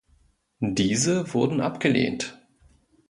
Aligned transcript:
Diese 0.65 1.31
wurden 1.35 1.61
abgelehnt. 1.61 2.41